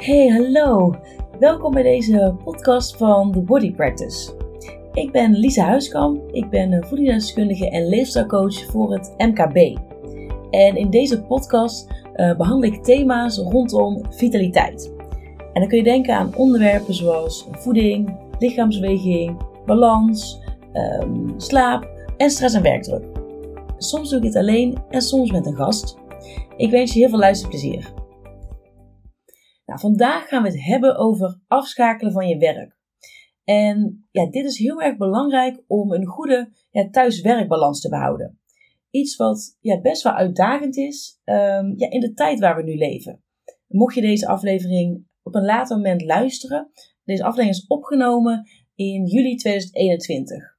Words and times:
Hey, 0.00 0.28
hallo. 0.28 0.94
Welkom 1.38 1.72
bij 1.72 1.82
deze 1.82 2.34
podcast 2.44 2.96
van 2.96 3.32
The 3.32 3.40
Body 3.40 3.72
Practice. 3.72 4.32
Ik 4.92 5.12
ben 5.12 5.34
Lisa 5.34 5.64
Huiskamp. 5.64 6.30
Ik 6.32 6.50
ben 6.50 6.86
voedingsdeskundige 6.86 7.70
en 7.70 7.88
leefstijlcoach 7.88 8.64
voor 8.64 8.92
het 8.92 9.14
MKB. 9.18 9.78
En 10.50 10.76
in 10.76 10.90
deze 10.90 11.22
podcast 11.22 11.86
uh, 12.16 12.36
behandel 12.36 12.72
ik 12.72 12.84
thema's 12.84 13.38
rondom 13.38 14.02
vitaliteit. 14.10 14.92
En 15.52 15.60
dan 15.60 15.68
kun 15.68 15.78
je 15.78 15.84
denken 15.84 16.14
aan 16.14 16.36
onderwerpen 16.36 16.94
zoals 16.94 17.48
voeding, 17.50 18.16
lichaamsbeweging, 18.38 19.42
balans, 19.66 20.40
um, 20.72 21.34
slaap 21.36 21.88
en 22.16 22.30
stress 22.30 22.54
en 22.54 22.62
werkdruk. 22.62 23.04
Soms 23.78 24.10
doe 24.10 24.18
ik 24.18 24.24
het 24.24 24.36
alleen 24.36 24.78
en 24.90 25.00
soms 25.02 25.30
met 25.30 25.46
een 25.46 25.56
gast. 25.56 25.96
Ik 26.56 26.70
wens 26.70 26.92
je 26.92 26.98
heel 26.98 27.08
veel 27.08 27.18
luisterplezier. 27.18 27.99
Nou, 29.70 29.82
vandaag 29.82 30.28
gaan 30.28 30.42
we 30.42 30.48
het 30.48 30.64
hebben 30.64 30.96
over 30.96 31.40
afschakelen 31.46 32.12
van 32.12 32.28
je 32.28 32.38
werk. 32.38 32.76
En 33.44 34.08
ja, 34.10 34.30
dit 34.30 34.44
is 34.44 34.58
heel 34.58 34.82
erg 34.82 34.96
belangrijk 34.96 35.62
om 35.66 35.92
een 35.92 36.06
goede 36.06 36.52
ja, 36.70 36.88
thuis-werkbalans 36.90 37.80
te 37.80 37.88
behouden. 37.88 38.38
Iets 38.90 39.16
wat 39.16 39.56
ja, 39.60 39.80
best 39.80 40.02
wel 40.02 40.12
uitdagend 40.12 40.76
is 40.76 41.20
um, 41.24 41.74
ja, 41.76 41.90
in 41.90 42.00
de 42.00 42.12
tijd 42.14 42.40
waar 42.40 42.56
we 42.56 42.62
nu 42.62 42.76
leven. 42.76 43.22
Mocht 43.66 43.94
je 43.94 44.00
deze 44.00 44.26
aflevering 44.26 45.06
op 45.22 45.34
een 45.34 45.44
later 45.44 45.76
moment 45.76 46.02
luisteren, 46.02 46.70
deze 47.04 47.24
aflevering 47.24 47.56
is 47.56 47.66
opgenomen 47.66 48.48
in 48.74 49.06
juli 49.06 49.36
2021. 49.36 50.56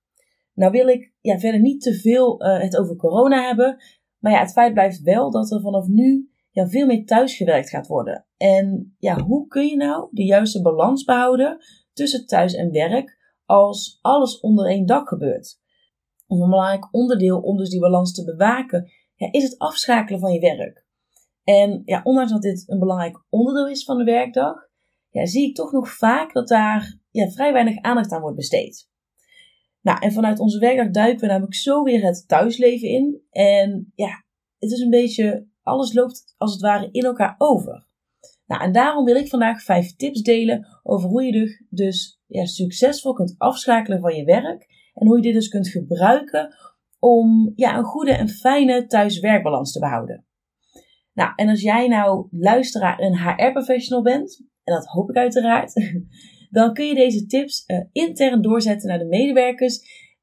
Nou 0.54 0.72
wil 0.72 0.88
ik 0.88 1.14
ja, 1.22 1.40
verder 1.40 1.62
niet 1.62 1.82
te 1.82 1.94
veel 1.94 2.46
uh, 2.46 2.60
het 2.60 2.78
over 2.78 2.96
corona 2.96 3.48
hebben, 3.48 3.78
maar 4.18 4.32
ja, 4.32 4.40
het 4.40 4.52
feit 4.52 4.74
blijft 4.74 5.02
wel 5.02 5.32
dat 5.32 5.52
er 5.52 5.62
vanaf 5.62 5.88
nu 5.88 6.31
ja, 6.52 6.68
veel 6.68 6.86
meer 6.86 7.06
thuisgewerkt 7.06 7.70
gaat 7.70 7.88
worden. 7.88 8.26
En 8.38 8.96
ja, 9.00 9.22
hoe 9.22 9.48
kun 9.48 9.66
je 9.66 9.76
nou 9.76 10.08
de 10.12 10.24
juiste 10.24 10.62
balans 10.62 11.04
behouden 11.04 11.58
tussen 11.94 12.26
thuis 12.26 12.54
en 12.54 12.72
werk 12.72 13.18
als 13.46 14.00
alles 14.02 14.40
onder 14.40 14.66
één 14.66 14.86
dak 14.86 15.08
gebeurt? 15.08 15.60
Een 16.28 16.50
belangrijk 16.50 16.88
onderdeel 16.92 17.40
om 17.40 17.58
dus 17.58 17.70
die 17.70 17.80
balans 17.80 18.14
te 18.14 18.24
bewaken, 18.24 18.92
is 19.16 19.44
het 19.44 19.58
afschakelen 19.58 20.20
van 20.20 20.34
je 20.34 20.40
werk. 20.40 20.86
En 21.44 21.82
ja, 21.86 22.02
ondanks 22.04 22.32
dat 22.32 22.42
dit 22.42 22.64
een 22.68 22.80
belangrijk 22.80 23.24
onderdeel 23.30 23.68
is 23.68 23.84
van 23.84 23.98
de 23.98 24.04
werkdag, 24.04 24.70
ja, 25.10 25.26
zie 25.26 25.50
ik 25.50 25.56
toch 25.56 25.72
nog 25.72 25.90
vaak 25.90 26.34
dat 26.34 26.48
daar 26.48 27.00
ja, 27.10 27.30
vrij 27.30 27.54
weinig 27.54 27.82
aandacht 27.82 28.12
aan 28.12 28.22
wordt 28.22 28.36
besteed. 28.36 28.90
Nou, 29.82 30.00
en 30.00 30.12
vanuit 30.12 30.40
onze 30.40 30.60
werkdag 30.60 30.90
duiken 30.90 31.20
we 31.22 31.28
namelijk 31.28 31.56
zo 31.56 31.84
weer 31.84 32.04
het 32.04 32.28
thuisleven 32.28 32.88
in. 32.88 33.22
En 33.30 33.92
ja, 33.96 34.26
het 34.60 34.72
is 34.72 34.80
een 34.80 34.90
beetje 34.90 35.48
alles 35.64 35.94
loopt 35.94 36.34
als 36.38 36.52
het 36.52 36.62
ware 36.62 36.90
in 36.92 37.04
elkaar 37.04 37.36
over. 37.38 37.90
Nou, 38.46 38.64
en 38.64 38.72
daarom 38.72 39.06
wil 39.06 39.16
ik 39.16 39.28
vandaag 39.28 39.64
vijf 39.64 39.96
tips 39.96 40.22
delen 40.22 40.68
over 40.84 41.10
hoe 41.10 41.24
je 41.24 41.66
dus 41.70 42.22
ja, 42.28 42.46
succesvol 42.46 43.14
kunt 43.14 43.36
afschakelen 43.38 44.00
van 44.00 44.16
je 44.16 44.24
werk. 44.24 44.70
En 44.94 45.08
hoe 45.08 45.16
je 45.16 45.22
dit 45.22 45.34
dus 45.34 45.48
kunt 45.48 45.68
gebruiken 45.68 46.56
om 47.00 47.52
ja, 47.56 47.78
een 47.78 47.84
goede 47.84 48.12
en 48.12 48.30
fijne 48.30 48.86
thuis-werkbalans 48.86 49.72
te 49.72 49.80
behouden. 49.80 50.26
Nou, 51.14 51.32
en 51.36 51.50
als 51.50 51.62
jij 51.62 51.88
nou 51.88 52.28
luisteraar 52.32 53.00
een 53.00 53.18
HR-professional 53.18 54.04
bent, 54.04 54.46
en 54.64 54.74
dat 54.74 54.86
hoop 54.86 55.10
ik 55.10 55.16
uiteraard, 55.16 55.74
dan 56.50 56.74
kun 56.74 56.86
je 56.86 56.96
deze 56.96 57.26
tips 57.26 57.64
uh, 57.68 57.84
intern 57.92 58.42
doorzetten 58.42 58.90
naar 58.90 59.00
de 59.00 59.06
medewerkers 59.06 59.80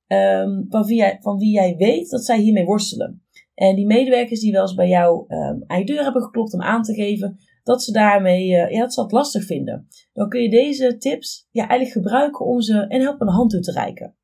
um, 0.07 0.67
van, 0.69 0.85
van 1.21 1.39
wie 1.39 1.53
jij 1.53 1.77
weet 1.77 2.11
dat 2.11 2.25
zij 2.25 2.39
hiermee 2.39 2.65
worstelen. 2.65 3.23
En 3.59 3.75
die 3.75 3.87
medewerkers 3.87 4.41
die 4.41 4.53
wel 4.53 4.63
eens 4.63 4.75
bij 4.75 4.89
jou 4.89 5.25
um, 5.29 5.65
aan 5.67 5.79
je 5.79 5.85
deur 5.85 6.03
hebben 6.03 6.23
geklopt 6.23 6.55
om 6.55 6.63
aan 6.63 6.83
te 6.83 6.95
geven 6.95 7.39
dat 7.63 7.83
ze 7.83 7.93
daarmee 7.93 8.49
uh, 8.49 8.71
ja, 8.71 8.81
dat 8.81 8.95
ze 8.95 9.01
dat 9.01 9.13
lastig 9.13 9.45
vinden. 9.45 9.89
Dan 10.13 10.29
kun 10.29 10.43
je 10.43 10.51
deze 10.51 10.97
tips 10.97 11.49
ja, 11.51 11.69
eigenlijk 11.69 11.91
gebruiken 11.91 12.47
om 12.47 12.61
ze 12.61 12.85
een 12.89 13.01
helpende 13.01 13.33
hand 13.33 13.51
toe 13.51 13.61
te 13.61 13.73
reiken. 13.73 14.17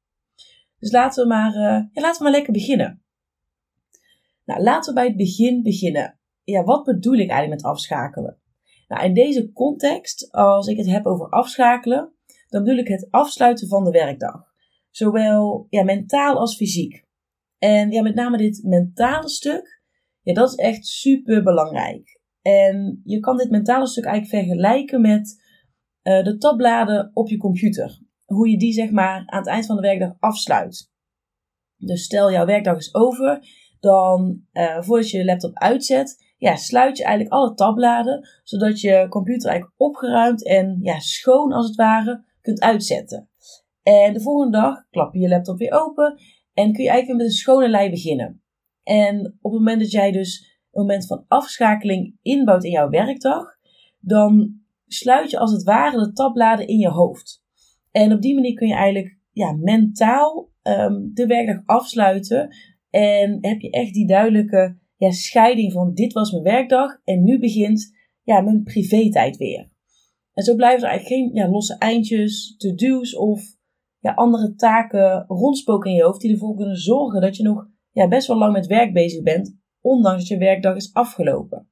Dus 0.78 0.92
laten 0.92 1.22
we 1.22 1.28
maar, 1.28 1.54
uh, 1.54 1.84
ja, 1.92 2.00
laten 2.00 2.18
we 2.18 2.22
maar 2.22 2.32
lekker 2.32 2.52
beginnen. 2.52 3.02
Nou, 4.44 4.62
laten 4.62 4.94
we 4.94 5.00
bij 5.00 5.08
het 5.08 5.16
begin 5.16 5.62
beginnen. 5.62 6.18
Ja, 6.44 6.64
wat 6.64 6.84
bedoel 6.84 7.14
ik 7.14 7.30
eigenlijk 7.30 7.62
met 7.62 7.70
afschakelen? 7.70 8.38
Nou, 8.88 9.04
in 9.04 9.14
deze 9.14 9.52
context, 9.52 10.32
als 10.32 10.66
ik 10.66 10.76
het 10.76 10.86
heb 10.86 11.06
over 11.06 11.28
afschakelen, 11.28 12.12
dan 12.48 12.64
bedoel 12.64 12.78
ik 12.78 12.88
het 12.88 13.06
afsluiten 13.10 13.68
van 13.68 13.84
de 13.84 13.90
werkdag. 13.90 14.52
Zowel 14.90 15.66
ja, 15.70 15.82
mentaal 15.82 16.38
als 16.38 16.56
fysiek. 16.56 17.03
En 17.64 17.90
ja, 17.90 18.02
met 18.02 18.14
name 18.14 18.36
dit 18.36 18.62
mentale 18.62 19.28
stuk, 19.28 19.82
ja, 20.22 20.34
dat 20.34 20.48
is 20.48 20.54
echt 20.54 20.86
super 20.86 21.42
belangrijk. 21.42 22.20
En 22.42 23.00
je 23.04 23.20
kan 23.20 23.36
dit 23.36 23.50
mentale 23.50 23.86
stuk 23.86 24.04
eigenlijk 24.04 24.44
vergelijken 24.44 25.00
met 25.00 25.42
uh, 26.02 26.24
de 26.24 26.36
tabbladen 26.36 27.10
op 27.12 27.28
je 27.28 27.36
computer. 27.36 28.00
Hoe 28.24 28.50
je 28.50 28.58
die 28.58 28.72
zeg 28.72 28.90
maar 28.90 29.22
aan 29.26 29.38
het 29.38 29.48
eind 29.48 29.66
van 29.66 29.76
de 29.76 29.82
werkdag 29.82 30.16
afsluit. 30.18 30.90
Dus 31.76 32.04
stel 32.04 32.30
jouw 32.30 32.46
werkdag 32.46 32.76
is 32.76 32.94
over, 32.94 33.46
dan 33.80 34.42
uh, 34.52 34.82
voordat 34.82 35.10
je 35.10 35.18
je 35.18 35.24
laptop 35.24 35.58
uitzet, 35.58 36.34
ja, 36.36 36.56
sluit 36.56 36.96
je 36.96 37.04
eigenlijk 37.04 37.34
alle 37.34 37.54
tabbladen, 37.54 38.28
zodat 38.42 38.80
je 38.80 39.06
computer 39.08 39.50
eigenlijk 39.50 39.80
opgeruimd 39.80 40.46
en 40.46 40.78
ja, 40.82 40.98
schoon 40.98 41.52
als 41.52 41.66
het 41.66 41.76
ware 41.76 42.24
kunt 42.40 42.60
uitzetten. 42.60 43.28
En 43.82 44.12
de 44.12 44.20
volgende 44.20 44.58
dag 44.58 44.88
klap 44.90 45.14
je 45.14 45.20
je 45.20 45.28
laptop 45.28 45.58
weer 45.58 45.72
open 45.72 46.20
en 46.54 46.72
kun 46.72 46.84
je 46.84 46.90
eigenlijk 46.90 47.20
met 47.20 47.30
een 47.30 47.36
schone 47.36 47.68
lei 47.68 47.90
beginnen. 47.90 48.42
En 48.82 49.38
op 49.40 49.50
het 49.50 49.60
moment 49.60 49.80
dat 49.80 49.90
jij 49.90 50.12
dus 50.12 50.58
een 50.72 50.80
moment 50.80 51.06
van 51.06 51.24
afschakeling 51.28 52.18
inbouwt 52.22 52.64
in 52.64 52.70
jouw 52.70 52.88
werkdag, 52.88 53.44
dan 54.00 54.60
sluit 54.86 55.30
je 55.30 55.38
als 55.38 55.52
het 55.52 55.62
ware 55.62 55.98
de 55.98 56.12
tabbladen 56.12 56.66
in 56.66 56.78
je 56.78 56.88
hoofd. 56.88 57.42
En 57.90 58.12
op 58.12 58.22
die 58.22 58.34
manier 58.34 58.54
kun 58.54 58.68
je 58.68 58.74
eigenlijk 58.74 59.18
ja, 59.32 59.52
mentaal 59.52 60.50
um, 60.62 61.10
de 61.14 61.26
werkdag 61.26 61.62
afsluiten. 61.64 62.56
En 62.90 63.38
heb 63.40 63.60
je 63.60 63.70
echt 63.70 63.94
die 63.94 64.06
duidelijke 64.06 64.78
ja, 64.96 65.10
scheiding 65.10 65.72
van 65.72 65.94
dit 65.94 66.12
was 66.12 66.30
mijn 66.30 66.44
werkdag 66.44 67.00
en 67.04 67.24
nu 67.24 67.38
begint 67.38 67.96
ja, 68.22 68.40
mijn 68.40 68.62
privé-tijd 68.62 69.36
weer. 69.36 69.72
En 70.32 70.44
zo 70.44 70.54
blijven 70.54 70.82
er 70.82 70.90
eigenlijk 70.90 71.20
geen 71.20 71.42
ja, 71.42 71.50
losse 71.50 71.78
eindjes, 71.78 72.54
to-do's 72.56 73.16
of 73.16 73.42
ja, 74.04 74.12
andere 74.14 74.54
taken 74.54 75.24
rondspoken 75.26 75.90
in 75.90 75.96
je 75.96 76.02
hoofd 76.02 76.20
die 76.20 76.32
ervoor 76.32 76.56
kunnen 76.56 76.76
zorgen 76.76 77.20
dat 77.20 77.36
je 77.36 77.42
nog 77.42 77.66
ja, 77.90 78.08
best 78.08 78.26
wel 78.26 78.36
lang 78.36 78.52
met 78.52 78.66
werk 78.66 78.92
bezig 78.92 79.22
bent, 79.22 79.58
ondanks 79.80 80.18
dat 80.18 80.28
je 80.28 80.38
werkdag 80.38 80.76
is 80.76 80.92
afgelopen. 80.92 81.68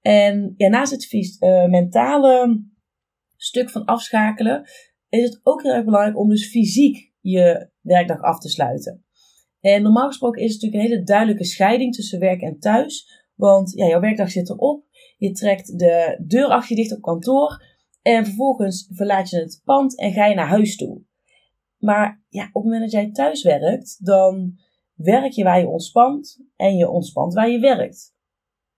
En 0.00 0.54
ja, 0.56 0.68
naast 0.68 0.92
het 0.92 1.12
uh, 1.12 1.66
mentale 1.66 2.64
stuk 3.36 3.70
van 3.70 3.84
afschakelen, 3.84 4.62
is 5.08 5.24
het 5.24 5.40
ook 5.42 5.62
heel 5.62 5.72
erg 5.72 5.84
belangrijk 5.84 6.18
om 6.18 6.28
dus 6.28 6.50
fysiek 6.50 7.12
je 7.20 7.70
werkdag 7.80 8.20
af 8.20 8.38
te 8.38 8.48
sluiten. 8.48 9.04
En 9.60 9.82
normaal 9.82 10.06
gesproken 10.06 10.42
is 10.42 10.52
het 10.52 10.62
natuurlijk 10.62 10.82
een 10.82 10.90
hele 10.90 11.06
duidelijke 11.06 11.44
scheiding 11.44 11.94
tussen 11.94 12.20
werk 12.20 12.40
en 12.40 12.58
thuis. 12.58 13.24
Want 13.34 13.72
ja, 13.72 13.86
jouw 13.86 14.00
werkdag 14.00 14.30
zit 14.30 14.50
erop. 14.50 14.84
Je 15.16 15.32
trekt 15.32 15.78
de 15.78 16.24
deur 16.26 16.48
achter 16.48 16.76
je 16.76 16.82
dicht 16.82 16.96
op 16.96 17.02
kantoor. 17.02 17.64
En 18.02 18.24
vervolgens 18.24 18.88
verlaat 18.90 19.30
je 19.30 19.38
het 19.38 19.60
pand 19.64 19.98
en 19.98 20.12
ga 20.12 20.26
je 20.26 20.34
naar 20.34 20.48
huis 20.48 20.76
toe. 20.76 21.10
Maar 21.82 22.22
ja, 22.28 22.44
op 22.44 22.54
het 22.54 22.64
moment 22.64 22.82
dat 22.82 22.90
jij 22.90 23.10
thuis 23.10 23.42
werkt, 23.42 24.04
dan 24.04 24.58
werk 24.94 25.32
je 25.32 25.44
waar 25.44 25.60
je 25.60 25.68
ontspant 25.68 26.44
en 26.56 26.76
je 26.76 26.88
ontspant 26.88 27.34
waar 27.34 27.50
je 27.50 27.58
werkt. 27.58 28.14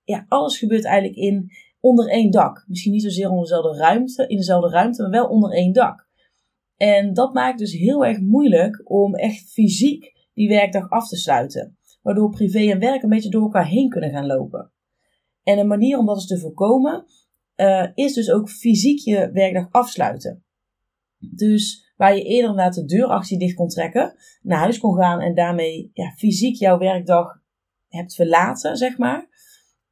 Ja, 0.04 0.24
alles 0.28 0.58
gebeurt 0.58 0.84
eigenlijk 0.84 1.16
in 1.16 1.50
onder 1.80 2.08
één 2.08 2.30
dak. 2.30 2.64
Misschien 2.68 2.92
niet 2.92 3.02
zozeer 3.02 3.28
onder 3.28 3.42
dezelfde 3.42 3.78
ruimte, 3.78 4.26
in 4.26 4.36
dezelfde 4.36 4.70
ruimte, 4.70 5.02
maar 5.02 5.10
wel 5.10 5.26
onder 5.26 5.50
één 5.50 5.72
dak. 5.72 6.08
En 6.76 7.14
dat 7.14 7.34
maakt 7.34 7.58
dus 7.58 7.72
heel 7.72 8.04
erg 8.04 8.20
moeilijk 8.20 8.90
om 8.90 9.14
echt 9.14 9.52
fysiek 9.52 10.12
die 10.34 10.48
werkdag 10.48 10.90
af 10.90 11.08
te 11.08 11.16
sluiten. 11.16 11.78
Waardoor 12.02 12.30
privé 12.30 12.70
en 12.70 12.78
werk 12.78 13.02
een 13.02 13.08
beetje 13.08 13.30
door 13.30 13.42
elkaar 13.42 13.66
heen 13.66 13.88
kunnen 13.88 14.10
gaan 14.10 14.26
lopen. 14.26 14.72
En 15.42 15.58
een 15.58 15.66
manier 15.66 15.98
om 15.98 16.06
dat 16.06 16.16
eens 16.16 16.26
te 16.26 16.38
voorkomen, 16.38 17.04
uh, 17.56 17.86
is 17.94 18.14
dus 18.14 18.30
ook 18.30 18.50
fysiek 18.50 18.98
je 18.98 19.30
werkdag 19.32 19.66
afsluiten. 19.70 20.44
Dus 21.32 21.84
Waar 21.96 22.16
je 22.16 22.22
eerder 22.22 22.50
inderdaad 22.50 22.74
de 22.74 22.84
deur 22.84 23.06
achter 23.06 23.38
dicht 23.38 23.54
kon 23.54 23.68
trekken, 23.68 24.14
naar 24.42 24.58
huis 24.58 24.78
kon 24.78 24.96
gaan 24.96 25.20
en 25.20 25.34
daarmee 25.34 25.90
ja, 25.92 26.10
fysiek 26.10 26.56
jouw 26.56 26.78
werkdag 26.78 27.42
hebt 27.88 28.14
verlaten, 28.14 28.76
zeg 28.76 28.98
maar. 28.98 29.28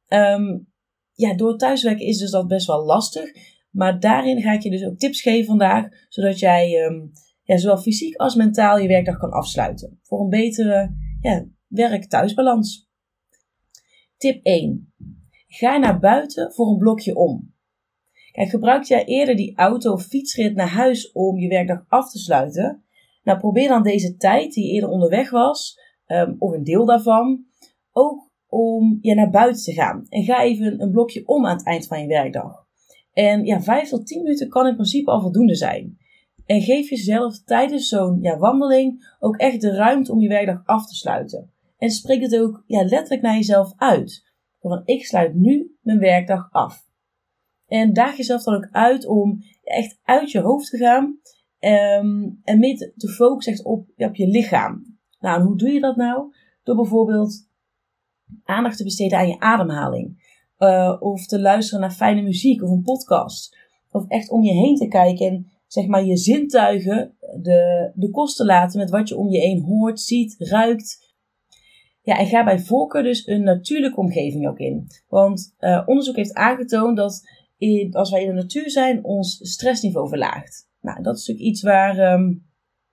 Um, 0.07 0.71
ja, 1.13 1.35
door 1.35 1.57
thuiswerken 1.57 2.05
is 2.05 2.17
dus 2.17 2.31
dat 2.31 2.47
best 2.47 2.67
wel 2.67 2.85
lastig. 2.85 3.31
Maar 3.69 3.99
daarin 3.99 4.41
ga 4.41 4.51
ik 4.51 4.61
je 4.61 4.69
dus 4.69 4.85
ook 4.85 4.97
tips 4.97 5.21
geven 5.21 5.45
vandaag, 5.45 5.87
zodat 6.09 6.39
jij 6.39 6.85
um, 6.85 7.11
ja, 7.43 7.57
zowel 7.57 7.77
fysiek 7.77 8.15
als 8.15 8.35
mentaal 8.35 8.77
je 8.77 8.87
werkdag 8.87 9.17
kan 9.17 9.31
afsluiten. 9.31 9.99
Voor 10.01 10.19
een 10.19 10.29
betere 10.29 10.95
ja, 11.21 11.45
werk-thuisbalans. 11.67 12.89
Tip 14.17 14.45
1. 14.45 14.93
Ga 15.47 15.77
naar 15.77 15.99
buiten 15.99 16.53
voor 16.53 16.67
een 16.67 16.77
blokje 16.77 17.15
om. 17.15 17.52
Kijk, 18.33 18.49
gebruikte 18.49 18.93
jij 18.93 19.05
eerder 19.05 19.35
die 19.35 19.57
auto 19.57 19.91
of 19.91 20.03
fietsrit 20.03 20.55
naar 20.55 20.69
huis 20.69 21.11
om 21.11 21.39
je 21.39 21.47
werkdag 21.47 21.85
af 21.87 22.11
te 22.11 22.19
sluiten? 22.19 22.83
Nou, 23.23 23.39
probeer 23.39 23.67
dan 23.67 23.83
deze 23.83 24.15
tijd 24.15 24.53
die 24.53 24.65
je 24.65 24.73
eerder 24.73 24.89
onderweg 24.89 25.29
was, 25.29 25.79
um, 26.07 26.35
of 26.39 26.53
een 26.53 26.63
deel 26.63 26.85
daarvan, 26.85 27.45
ook 27.91 28.31
om 28.47 28.97
je 29.01 29.15
naar 29.15 29.29
buiten 29.29 29.63
te 29.63 29.73
gaan. 29.73 30.05
En 30.09 30.23
ga 30.23 30.43
even 30.43 30.81
een 30.81 30.91
blokje 30.91 31.27
om 31.27 31.45
aan 31.45 31.57
het 31.57 31.65
eind 31.65 31.87
van 31.87 32.01
je 32.01 32.07
werkdag. 32.07 32.67
En 33.13 33.45
ja, 33.45 33.61
5 33.61 33.89
tot 33.89 34.07
10 34.07 34.23
minuten 34.23 34.49
kan 34.49 34.67
in 34.67 34.75
principe 34.75 35.11
al 35.11 35.21
voldoende 35.21 35.55
zijn. 35.55 35.97
En 36.45 36.61
geef 36.61 36.89
jezelf 36.89 37.43
tijdens 37.43 37.87
zo'n 37.87 38.21
ja, 38.21 38.37
wandeling 38.37 39.15
ook 39.19 39.37
echt 39.37 39.61
de 39.61 39.75
ruimte 39.75 40.11
om 40.11 40.19
je 40.19 40.27
werkdag 40.27 40.61
af 40.65 40.87
te 40.87 40.95
sluiten. 40.95 41.51
En 41.77 41.89
spreek 41.89 42.21
het 42.21 42.37
ook 42.37 42.63
ja, 42.67 42.83
letterlijk 42.83 43.21
naar 43.21 43.35
jezelf 43.35 43.73
uit. 43.75 44.31
Van 44.59 44.81
ik 44.85 45.05
sluit 45.05 45.35
nu 45.35 45.77
mijn 45.81 45.99
werkdag 45.99 46.47
af. 46.51 46.91
En 47.73 47.93
daag 47.93 48.17
jezelf 48.17 48.43
dan 48.43 48.55
ook 48.55 48.67
uit 48.71 49.05
om 49.05 49.43
echt 49.63 49.99
uit 50.03 50.31
je 50.31 50.39
hoofd 50.39 50.69
te 50.69 50.77
gaan. 50.77 51.19
Ehm, 51.59 52.29
en 52.43 52.59
meer 52.59 52.93
te 52.95 53.09
focussen 53.09 53.65
op, 53.65 53.87
je 53.95 54.27
lichaam. 54.27 54.97
Nou, 55.19 55.43
hoe 55.43 55.57
doe 55.57 55.71
je 55.71 55.79
dat 55.79 55.95
nou? 55.95 56.33
Door 56.63 56.75
bijvoorbeeld 56.75 57.49
aandacht 58.43 58.77
te 58.77 58.83
besteden 58.83 59.17
aan 59.17 59.27
je 59.27 59.39
ademhaling. 59.39 60.31
Uh, 60.59 60.97
of 60.99 61.25
te 61.25 61.41
luisteren 61.41 61.81
naar 61.81 61.91
fijne 61.91 62.21
muziek 62.21 62.63
of 62.63 62.69
een 62.69 62.81
podcast. 62.81 63.57
Of 63.91 64.07
echt 64.07 64.29
om 64.29 64.43
je 64.43 64.53
heen 64.53 64.75
te 64.75 64.87
kijken 64.87 65.27
en 65.27 65.51
zeg 65.67 65.87
maar 65.87 66.05
je 66.05 66.17
zintuigen 66.17 67.17
de, 67.41 67.91
de 67.95 68.09
kosten 68.09 68.45
laten 68.45 68.79
met 68.79 68.89
wat 68.89 69.09
je 69.09 69.17
om 69.17 69.29
je 69.29 69.39
heen 69.39 69.61
hoort, 69.61 69.99
ziet, 69.99 70.35
ruikt. 70.37 71.15
Ja, 72.01 72.17
en 72.17 72.27
ga 72.27 72.43
bij 72.43 72.59
voorkeur 72.59 73.03
dus 73.03 73.27
een 73.27 73.43
natuurlijke 73.43 73.99
omgeving 73.99 74.47
ook 74.47 74.59
in. 74.59 74.87
Want 75.07 75.55
uh, 75.59 75.83
onderzoek 75.85 76.15
heeft 76.15 76.33
aangetoond 76.33 76.97
dat 76.97 77.41
als 77.91 78.11
wij 78.11 78.21
in 78.21 78.27
de 78.27 78.33
natuur 78.33 78.69
zijn, 78.69 79.03
ons 79.03 79.39
stressniveau 79.41 80.07
verlaagt. 80.07 80.69
Nou, 80.81 81.03
dat 81.03 81.17
is 81.17 81.27
natuurlijk 81.27 81.53
iets 81.53 81.61
waar, 81.61 82.13
um, 82.13 82.45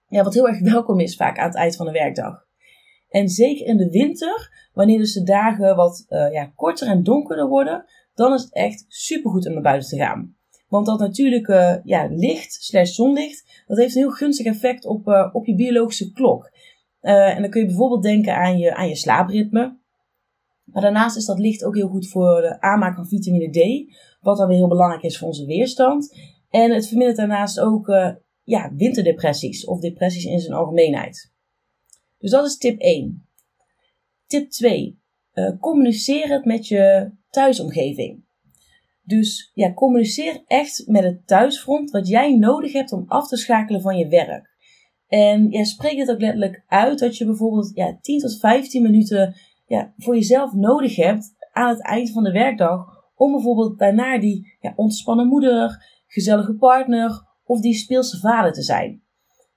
ja, 0.09 0.23
wat 0.23 0.35
heel 0.35 0.49
erg 0.49 0.61
welkom 0.61 1.01
is 1.01 1.17
vaak 1.17 1.39
aan 1.39 1.47
het 1.47 1.57
eind 1.57 1.77
van 1.77 1.87
de 1.87 1.93
werkdag. 1.93 2.49
En 3.09 3.29
zeker 3.29 3.67
in 3.67 3.77
de 3.77 3.91
winter, 3.91 4.69
wanneer 4.73 4.99
dus 4.99 5.13
de 5.13 5.23
dagen 5.23 5.77
wat 5.77 6.07
uh, 6.09 6.33
ja, 6.33 6.53
korter 6.55 6.89
en 6.89 7.03
donkerder 7.03 7.49
worden, 7.49 7.85
dan 8.15 8.33
is 8.33 8.43
het 8.43 8.55
echt 8.55 8.85
supergoed 8.89 9.47
om 9.47 9.53
naar 9.53 9.63
buiten 9.63 9.89
te 9.89 9.97
gaan. 9.97 10.35
Want 10.69 10.87
dat 10.87 10.99
natuurlijke 10.99 11.81
ja, 11.85 12.09
licht 12.11 12.53
slash 12.53 12.95
zonlicht, 12.95 13.65
dat 13.67 13.79
heeft 13.79 13.95
een 13.95 14.01
heel 14.01 14.11
gunstig 14.11 14.47
effect 14.47 14.85
op, 14.85 15.09
uh, 15.09 15.29
op 15.33 15.47
je 15.47 15.55
biologische 15.55 16.13
klok. 16.13 16.51
Uh, 17.03 17.37
en 17.37 17.41
dan 17.41 17.51
kun 17.51 17.61
je 17.61 17.67
bijvoorbeeld 17.67 18.03
denken 18.03 18.37
aan 18.37 18.59
je, 18.59 18.75
aan 18.75 18.89
je 18.89 18.97
slaapritme. 18.97 19.79
Maar 20.65 20.83
daarnaast 20.83 21.17
is 21.17 21.25
dat 21.25 21.39
licht 21.39 21.65
ook 21.65 21.75
heel 21.75 21.89
goed 21.89 22.09
voor 22.09 22.41
de 22.41 22.61
aanmaak 22.61 22.95
van 22.95 23.09
vitamine 23.09 23.51
D, 23.51 23.93
wat 24.21 24.37
dan 24.37 24.49
weer 24.49 24.57
heel 24.57 24.69
belangrijk 24.69 25.03
is 25.03 25.19
voor 25.19 25.29
onze 25.29 25.47
weerstand. 25.47 26.17
En 26.51 26.71
het 26.71 26.89
vermindert 26.89 27.17
daarnaast 27.17 27.61
ook 27.61 27.89
uh, 27.89 28.11
ja, 28.43 28.73
winterdepressies 28.75 29.65
of 29.65 29.81
depressies 29.81 30.25
in 30.25 30.41
zijn 30.41 30.57
algemeenheid. 30.57 31.33
Dus 32.19 32.31
dat 32.31 32.47
is 32.47 32.59
tip 32.59 32.81
1. 32.81 33.29
Tip 34.27 34.51
2. 34.51 34.99
Uh, 35.35 35.59
communiceer 35.61 36.29
het 36.29 36.45
met 36.45 36.69
je 36.69 37.13
thuisomgeving. 37.31 38.25
Dus 39.03 39.51
ja, 39.55 39.73
communiceer 39.73 40.43
echt 40.47 40.83
met 40.87 41.05
het 41.05 41.27
thuisfront 41.27 41.91
wat 41.91 42.09
jij 42.09 42.37
nodig 42.37 42.73
hebt 42.73 42.93
om 42.93 43.05
af 43.07 43.29
te 43.29 43.37
schakelen 43.37 43.81
van 43.81 43.97
je 43.97 44.09
werk. 44.09 44.49
En 45.07 45.51
ja, 45.51 45.65
spreek 45.65 45.99
het 45.99 46.11
ook 46.11 46.21
letterlijk 46.21 46.65
uit 46.67 46.99
dat 46.99 47.17
je 47.17 47.25
bijvoorbeeld 47.25 47.71
ja, 47.75 47.99
10 48.01 48.19
tot 48.19 48.39
15 48.39 48.83
minuten 48.83 49.35
ja, 49.67 49.95
voor 49.97 50.15
jezelf 50.15 50.53
nodig 50.53 50.97
hebt 50.97 51.35
aan 51.53 51.69
het 51.69 51.83
eind 51.83 52.11
van 52.11 52.23
de 52.23 52.33
werkdag. 52.33 53.00
Om 53.21 53.33
bijvoorbeeld 53.33 53.79
daarna 53.79 54.19
die 54.19 54.57
ja, 54.61 54.73
ontspannen 54.77 55.27
moeder, 55.27 55.87
gezellige 56.07 56.55
partner 56.55 57.27
of 57.45 57.61
die 57.61 57.75
speelse 57.75 58.19
vader 58.19 58.53
te 58.53 58.63
zijn. 58.63 59.03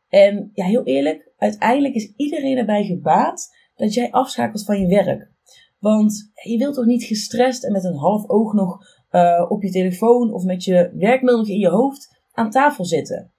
En 0.07 0.49
ja, 0.53 0.65
heel 0.65 0.83
eerlijk, 0.83 1.31
uiteindelijk 1.37 1.93
is 1.93 2.13
iedereen 2.15 2.57
erbij 2.57 2.83
gebaat 2.83 3.49
dat 3.75 3.93
jij 3.93 4.11
afschakelt 4.11 4.65
van 4.65 4.79
je 4.79 4.87
werk. 4.87 5.31
Want 5.79 6.31
je 6.43 6.57
wilt 6.57 6.73
toch 6.75 6.85
niet 6.85 7.03
gestrest 7.03 7.63
en 7.63 7.71
met 7.71 7.83
een 7.83 7.97
half 7.97 8.29
oog 8.29 8.53
nog 8.53 8.77
uh, 9.11 9.45
op 9.49 9.63
je 9.63 9.71
telefoon 9.71 10.33
of 10.33 10.43
met 10.43 10.63
je 10.63 10.91
werkmiddel 10.93 11.45
in 11.45 11.59
je 11.59 11.69
hoofd 11.69 12.21
aan 12.31 12.49
tafel 12.49 12.85
zitten. 12.85 13.33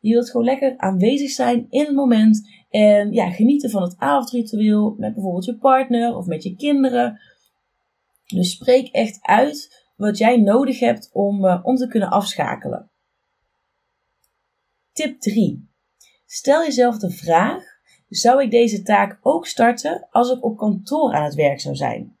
Je 0.00 0.12
wilt 0.12 0.30
gewoon 0.30 0.46
lekker 0.46 0.74
aanwezig 0.76 1.30
zijn 1.30 1.66
in 1.70 1.84
het 1.84 1.94
moment 1.94 2.48
en 2.68 3.12
ja, 3.12 3.30
genieten 3.30 3.70
van 3.70 3.82
het 3.82 3.94
avondritueel 3.98 4.94
met 4.96 5.14
bijvoorbeeld 5.14 5.44
je 5.44 5.58
partner 5.58 6.16
of 6.16 6.26
met 6.26 6.42
je 6.42 6.56
kinderen. 6.56 7.20
Dus 8.34 8.50
spreek 8.50 8.88
echt 8.88 9.18
uit 9.22 9.86
wat 9.96 10.18
jij 10.18 10.36
nodig 10.36 10.78
hebt 10.78 11.10
om, 11.12 11.44
uh, 11.44 11.60
om 11.62 11.76
te 11.76 11.88
kunnen 11.88 12.10
afschakelen. 12.10 12.90
Tip 14.92 15.20
3. 15.20 15.68
Stel 16.26 16.62
jezelf 16.62 16.98
de 16.98 17.10
vraag: 17.10 17.62
zou 18.08 18.42
ik 18.42 18.50
deze 18.50 18.82
taak 18.82 19.18
ook 19.22 19.46
starten 19.46 20.06
als 20.10 20.30
ik 20.30 20.44
op 20.44 20.56
kantoor 20.56 21.12
aan 21.14 21.24
het 21.24 21.34
werk 21.34 21.60
zou 21.60 21.74
zijn? 21.74 22.16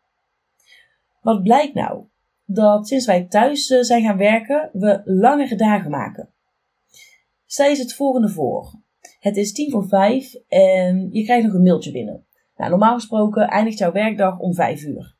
Wat 1.20 1.42
blijkt 1.42 1.74
nou? 1.74 2.04
Dat 2.44 2.88
sinds 2.88 3.06
wij 3.06 3.24
thuis 3.24 3.70
eh, 3.70 3.80
zijn 3.80 4.02
gaan 4.02 4.16
werken, 4.16 4.70
we 4.72 5.00
langere 5.04 5.56
dagen 5.56 5.90
maken. 5.90 6.32
Stel 7.46 7.70
je 7.70 7.76
het 7.76 7.94
volgende 7.94 8.28
voor. 8.28 8.72
Het 9.20 9.36
is 9.36 9.52
tien 9.52 9.70
voor 9.70 9.88
vijf 9.88 10.34
en 10.48 11.08
je 11.12 11.24
krijgt 11.24 11.46
nog 11.46 11.54
een 11.54 11.62
mailtje 11.62 11.92
binnen. 11.92 12.26
Nou, 12.56 12.70
normaal 12.70 12.94
gesproken 12.94 13.48
eindigt 13.48 13.78
jouw 13.78 13.92
werkdag 13.92 14.38
om 14.38 14.54
vijf 14.54 14.82
uur. 14.82 15.17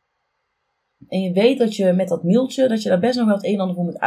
En 1.08 1.20
je 1.20 1.32
weet 1.32 1.58
dat 1.58 1.76
je 1.76 1.92
met 1.92 2.08
dat 2.08 2.24
mailtje, 2.24 2.68
dat 2.68 2.82
je 2.82 2.88
daar 2.88 3.00
best 3.00 3.16
nog 3.18 3.26
wel 3.26 3.36
het 3.36 3.44
een 3.44 3.54
en 3.54 3.60
ander 3.60 3.74
voor 3.74 3.84
moet 3.84 3.98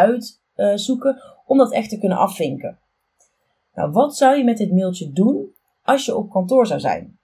uitzoeken 0.56 1.22
om 1.46 1.58
dat 1.58 1.74
echt 1.74 1.90
te 1.90 1.98
kunnen 1.98 2.18
afvinken. 2.18 2.80
Nou, 3.74 3.92
wat 3.92 4.18
zou 4.18 4.38
je 4.38 4.44
met 4.44 4.58
dit 4.58 4.72
mailtje 4.72 5.12
doen 5.12 5.56
als 5.84 6.06
je 6.06 6.16
op 6.16 6.30
kantoor 6.30 6.68
zou 6.68 6.80
zijn? 6.80 7.20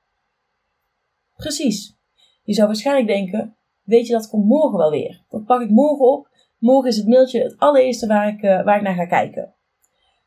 Precies. 1.35 1.95
Je 2.43 2.53
zou 2.53 2.67
waarschijnlijk 2.67 3.07
denken, 3.07 3.55
weet 3.83 4.07
je 4.07 4.13
dat 4.13 4.29
komt 4.29 4.45
morgen 4.45 4.77
wel 4.77 4.89
weer. 4.89 5.23
Dat 5.29 5.45
pak 5.45 5.61
ik 5.61 5.69
morgen 5.69 6.05
op. 6.05 6.29
Morgen 6.57 6.89
is 6.89 6.97
het 6.97 7.07
mailtje 7.07 7.43
het 7.43 7.57
allereerste 7.57 8.07
waar 8.07 8.27
ik, 8.27 8.41
uh, 8.41 8.63
waar 8.63 8.75
ik 8.75 8.81
naar 8.81 8.95
ga 8.95 9.05
kijken. 9.05 9.53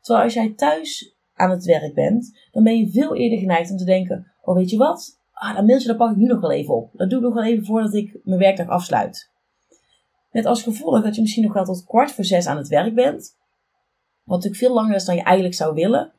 Terwijl 0.01 0.25
als 0.25 0.33
jij 0.33 0.53
thuis 0.53 1.15
aan 1.33 1.49
het 1.49 1.65
werk 1.65 1.93
bent, 1.93 2.47
dan 2.51 2.63
ben 2.63 2.77
je 2.77 2.89
veel 2.89 3.15
eerder 3.15 3.39
geneigd 3.39 3.71
om 3.71 3.77
te 3.77 3.85
denken, 3.85 4.31
oh 4.41 4.55
weet 4.55 4.69
je 4.69 4.77
wat, 4.77 5.19
ah, 5.31 5.55
dat 5.55 5.65
mailtje 5.65 5.87
dat 5.87 5.97
pak 5.97 6.11
ik 6.11 6.17
nu 6.17 6.25
nog 6.25 6.41
wel 6.41 6.51
even 6.51 6.75
op. 6.75 6.89
Dat 6.93 7.09
doe 7.09 7.19
ik 7.19 7.25
nog 7.25 7.33
wel 7.33 7.43
even 7.43 7.65
voordat 7.65 7.93
ik 7.93 8.19
mijn 8.23 8.39
werkdag 8.39 8.67
afsluit. 8.67 9.30
Met 10.31 10.45
als 10.45 10.63
gevolg 10.63 11.03
dat 11.03 11.15
je 11.15 11.21
misschien 11.21 11.43
nog 11.43 11.53
wel 11.53 11.63
tot 11.63 11.85
kwart 11.85 12.11
voor 12.11 12.23
zes 12.23 12.47
aan 12.47 12.57
het 12.57 12.67
werk 12.67 12.95
bent. 12.95 13.37
Wat 14.23 14.35
natuurlijk 14.35 14.63
veel 14.63 14.73
langer 14.73 14.95
is 14.95 15.05
dan 15.05 15.15
je 15.15 15.23
eigenlijk 15.23 15.55
zou 15.55 15.73
willen. 15.73 16.11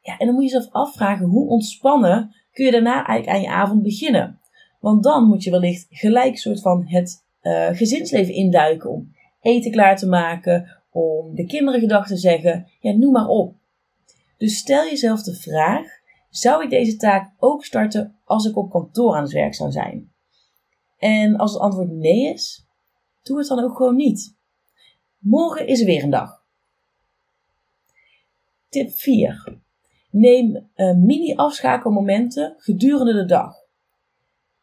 Ja, 0.00 0.18
en 0.18 0.26
dan 0.26 0.34
moet 0.34 0.44
je 0.44 0.50
jezelf 0.50 0.72
afvragen 0.72 1.26
hoe 1.26 1.48
ontspannen 1.48 2.34
kun 2.52 2.64
je 2.64 2.70
daarna 2.70 3.06
eigenlijk 3.06 3.28
aan 3.28 3.42
je 3.42 3.56
avond 3.56 3.82
beginnen. 3.82 4.40
Want 4.80 5.02
dan 5.02 5.24
moet 5.24 5.44
je 5.44 5.50
wellicht 5.50 5.86
gelijk 5.90 6.38
soort 6.38 6.60
van 6.60 6.86
het 6.86 7.24
uh, 7.42 7.68
gezinsleven 7.68 8.34
induiken 8.34 8.90
om 8.90 9.12
eten 9.40 9.70
klaar 9.70 9.96
te 9.96 10.08
maken, 10.08 10.82
om 10.90 11.34
de 11.34 11.46
kinderen 11.46 11.80
gedachten 11.80 12.14
te 12.14 12.20
zeggen. 12.20 12.66
Ja, 12.80 12.92
noem 12.92 13.12
maar 13.12 13.28
op. 13.28 13.54
Dus 14.38 14.56
stel 14.56 14.84
jezelf 14.84 15.22
de 15.22 15.34
vraag: 15.34 15.86
zou 16.30 16.64
ik 16.64 16.70
deze 16.70 16.96
taak 16.96 17.32
ook 17.38 17.64
starten 17.64 18.18
als 18.24 18.46
ik 18.46 18.56
op 18.56 18.70
kantoor 18.70 19.14
aan 19.14 19.22
het 19.22 19.32
werk 19.32 19.54
zou 19.54 19.70
zijn? 19.70 20.12
En 20.98 21.36
als 21.36 21.52
het 21.52 21.62
antwoord 21.62 21.90
nee 21.90 22.32
is, 22.32 22.63
doe 23.24 23.38
het 23.38 23.48
dan 23.48 23.64
ook 23.64 23.76
gewoon 23.76 23.96
niet. 23.96 24.36
Morgen 25.18 25.66
is 25.66 25.80
er 25.80 25.86
weer 25.86 26.02
een 26.02 26.10
dag. 26.10 26.42
Tip 28.68 28.90
4. 28.90 29.58
Neem 30.10 30.70
uh, 30.76 30.94
mini-afschakelmomenten 30.94 32.54
gedurende 32.58 33.12
de 33.12 33.24
dag. 33.24 33.54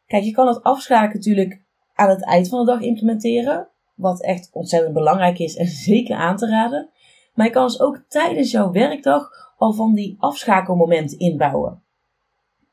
Kijk, 0.06 0.24
je 0.24 0.32
kan 0.32 0.48
het 0.48 0.64
afschakelen 0.64 1.16
natuurlijk 1.16 1.62
aan 1.94 2.10
het 2.10 2.26
eind 2.26 2.50
van 2.50 2.60
de 2.60 2.72
dag 2.72 2.82
implementeren. 2.82 3.68
Wat 3.96 4.24
echt 4.24 4.50
ontzettend 4.54 4.94
belangrijk 4.94 5.40
is 5.40 5.56
en 5.56 5.68
zeker 5.92 6.16
aan 6.16 6.38
te 6.38 6.48
raden. 6.48 6.90
Maar 7.34 7.46
je 7.46 7.52
kan 7.52 7.66
dus 7.66 7.80
ook 7.80 8.04
tijdens 8.08 8.52
jouw 8.52 8.72
werkdag 8.72 9.30
al 9.58 9.74
van 9.74 9.94
die 9.94 10.16
afschakelmomenten 10.20 11.20
inbouwen. 11.20 11.84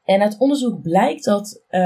En 0.04 0.20
uit 0.20 0.38
onderzoek 0.38 0.82
blijkt 0.82 1.24
dat 1.24 1.64
uh, 1.70 1.80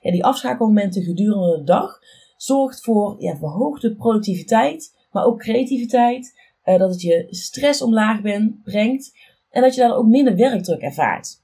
ja, 0.00 0.10
die 0.10 0.24
afschakelmomenten 0.24 1.02
gedurende 1.02 1.58
de 1.58 1.64
dag 1.64 1.98
zorgt 2.36 2.82
voor 2.82 3.16
ja, 3.18 3.36
verhoogde 3.36 3.94
productiviteit, 3.94 5.06
maar 5.10 5.24
ook 5.24 5.38
creativiteit. 5.38 6.42
Uh, 6.64 6.78
dat 6.78 6.90
het 6.90 7.00
je 7.00 7.26
stress 7.30 7.82
omlaag 7.82 8.20
brengt 8.62 9.12
en 9.50 9.62
dat 9.62 9.74
je 9.74 9.80
daar 9.80 9.96
ook 9.96 10.06
minder 10.06 10.36
werkdruk 10.36 10.80
ervaart. 10.80 11.42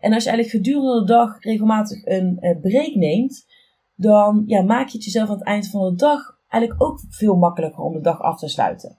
En 0.00 0.12
als 0.12 0.24
je 0.24 0.30
eigenlijk 0.30 0.64
gedurende 0.64 1.00
de 1.00 1.12
dag 1.12 1.42
regelmatig 1.42 2.06
een 2.06 2.36
uh, 2.40 2.60
break 2.60 2.94
neemt, 2.94 3.46
dan 3.94 4.42
ja, 4.46 4.62
maak 4.62 4.88
je 4.88 4.96
het 4.96 5.04
jezelf 5.04 5.28
aan 5.28 5.34
het 5.34 5.44
eind 5.44 5.70
van 5.70 5.90
de 5.90 5.94
dag 5.94 6.38
eigenlijk 6.48 6.82
ook 6.82 7.00
veel 7.08 7.36
makkelijker 7.36 7.82
om 7.82 7.92
de 7.92 8.00
dag 8.00 8.20
af 8.20 8.38
te 8.38 8.48
sluiten. 8.48 8.98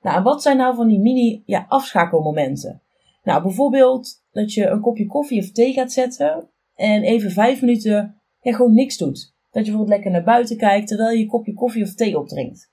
Nou, 0.00 0.22
wat 0.22 0.42
zijn 0.42 0.56
nou 0.56 0.74
van 0.74 0.88
die 0.88 1.00
mini 1.00 1.42
ja, 1.46 1.66
afschakelmomenten? 1.68 2.82
Nou, 3.22 3.42
bijvoorbeeld 3.42 4.22
dat 4.32 4.52
je 4.52 4.66
een 4.66 4.80
kopje 4.80 5.06
koffie 5.06 5.40
of 5.40 5.50
thee 5.50 5.72
gaat 5.72 5.92
zetten 5.92 6.48
en 6.74 7.02
even 7.02 7.30
vijf 7.30 7.60
minuten 7.60 8.20
ja, 8.40 8.52
gewoon 8.52 8.74
niks 8.74 8.96
doet. 8.96 9.34
Dat 9.56 9.64
je 9.64 9.70
bijvoorbeeld 9.70 9.96
lekker 9.96 10.10
naar 10.10 10.34
buiten 10.34 10.56
kijkt 10.56 10.88
terwijl 10.88 11.10
je 11.10 11.18
je 11.18 11.26
kopje 11.26 11.54
koffie 11.54 11.82
of 11.82 11.94
thee 11.94 12.18
opdrinkt. 12.18 12.70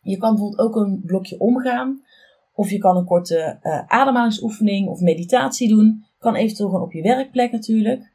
Je 0.00 0.16
kan 0.16 0.30
bijvoorbeeld 0.30 0.68
ook 0.68 0.76
een 0.76 1.02
blokje 1.04 1.40
omgaan. 1.40 2.02
Of 2.54 2.70
je 2.70 2.78
kan 2.78 2.96
een 2.96 3.04
korte 3.04 3.58
uh, 3.62 3.86
ademhalingsoefening 3.86 4.88
of 4.88 5.00
meditatie 5.00 5.68
doen. 5.68 6.04
Kan 6.18 6.34
eventueel 6.34 6.68
gewoon 6.68 6.84
op 6.84 6.92
je 6.92 7.02
werkplek 7.02 7.52
natuurlijk. 7.52 8.12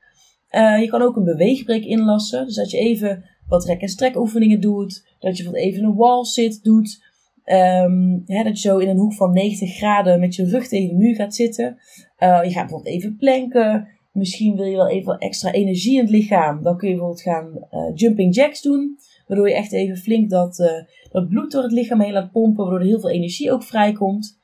Uh, 0.52 0.82
je 0.82 0.88
kan 0.88 1.02
ook 1.02 1.16
een 1.16 1.24
beweegbreek 1.24 1.84
inlassen. 1.84 2.46
Dus 2.46 2.56
dat 2.56 2.72
je 2.72 2.78
even 2.78 3.24
wat 3.48 3.66
rek- 3.66 3.82
en 3.82 3.88
strek 3.88 4.16
oefeningen 4.16 4.62
doet. 4.62 5.16
Dat 5.20 5.38
je 5.38 5.44
bijvoorbeeld 5.44 5.74
even 5.74 5.84
een 5.84 5.96
wall 5.96 6.24
sit 6.24 6.64
doet. 6.64 7.06
Um, 7.46 8.24
hè, 8.26 8.44
dat 8.44 8.62
je 8.62 8.68
zo 8.68 8.78
in 8.78 8.90
een 8.90 8.98
hoek 8.98 9.14
van 9.14 9.34
90 9.34 9.76
graden 9.76 10.20
met 10.20 10.36
je 10.36 10.50
rug 10.50 10.68
tegen 10.68 10.88
de 10.88 10.96
muur 10.96 11.16
gaat 11.16 11.36
zitten. 11.36 11.78
Uh, 12.20 12.44
je 12.44 12.52
gaat 12.52 12.68
bijvoorbeeld 12.68 12.96
even 12.96 13.18
planken. 13.18 13.88
Misschien 14.18 14.56
wil 14.56 14.66
je 14.66 14.76
wel 14.76 14.90
even 14.90 15.18
extra 15.18 15.52
energie 15.52 15.94
in 15.94 16.02
het 16.02 16.10
lichaam. 16.10 16.64
Dan 16.64 16.78
kun 16.78 16.88
je 16.88 16.94
bijvoorbeeld 16.94 17.24
gaan 17.24 17.68
uh, 17.72 17.92
jumping 17.96 18.36
jacks 18.36 18.62
doen. 18.62 18.98
Waardoor 19.28 19.50
je 19.50 19.56
echt 19.56 19.72
even 19.72 19.98
flink 19.98 20.30
dat, 20.30 20.60
uh, 20.60 20.84
dat 21.12 21.30
bloed 21.30 21.52
door 21.52 21.64
het 21.64 21.72
lichaam 21.72 22.02
heen 22.02 22.14
laat 22.14 22.32
pompen. 22.32 22.64
Waardoor 22.64 22.80
er 22.80 22.86
heel 22.86 23.00
veel 23.00 23.10
energie 23.10 23.52
ook 23.52 23.64
vrijkomt. 23.64 24.40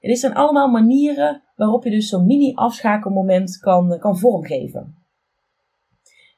Dit 0.00 0.18
zijn 0.18 0.34
allemaal 0.34 0.68
manieren 0.68 1.42
waarop 1.56 1.84
je 1.84 1.90
dus 1.90 2.08
zo'n 2.08 2.26
mini 2.26 2.54
afschakelmoment 2.54 3.58
kan, 3.58 3.98
kan 3.98 4.18
vormgeven. 4.18 4.96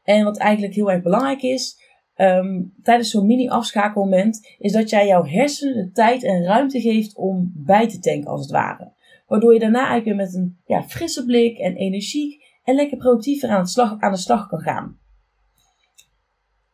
En 0.02 0.24
wat 0.24 0.38
eigenlijk 0.38 0.74
heel 0.74 0.90
erg 0.90 1.02
belangrijk 1.02 1.42
is, 1.42 1.76
um, 2.16 2.74
tijdens 2.82 3.10
zo'n 3.10 3.26
mini 3.26 3.48
afschakelmoment, 3.48 4.54
is 4.58 4.72
dat 4.72 4.90
jij 4.90 5.06
jouw 5.06 5.24
hersenen 5.24 5.74
de 5.74 5.90
tijd 5.92 6.24
en 6.24 6.44
ruimte 6.44 6.80
geeft 6.80 7.16
om 7.16 7.52
bij 7.54 7.88
te 7.88 7.98
tanken 7.98 8.30
als 8.30 8.40
het 8.40 8.50
ware. 8.50 8.92
Waardoor 9.26 9.52
je 9.52 9.60
daarna 9.60 9.88
eigenlijk 9.88 10.04
weer 10.04 10.26
met 10.26 10.34
een 10.34 10.58
ja, 10.66 10.82
frisse 10.82 11.24
blik 11.24 11.58
en 11.58 11.76
energiek 11.76 12.48
en 12.70 12.76
lekker 12.76 12.96
productiever 12.96 13.48
aan, 13.48 13.66
slag, 13.66 13.96
aan 13.98 14.12
de 14.12 14.18
slag 14.18 14.46
kan 14.46 14.60
gaan. 14.60 14.98